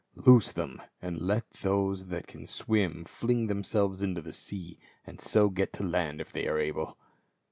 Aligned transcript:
Loose 0.15 0.51
them, 0.51 0.81
and 0.99 1.21
let 1.21 1.47
those 1.61 2.07
that 2.07 2.25
can 2.25 2.47
swim 2.47 3.03
fling 3.05 3.45
themselves 3.45 4.01
into 4.01 4.19
the 4.19 4.33
sea 4.33 4.79
and 5.05 5.21
so 5.21 5.47
get 5.47 5.71
to 5.73 5.83
land 5.83 6.19
if 6.19 6.31
they 6.33 6.47
are 6.47 6.57
able." 6.57 6.97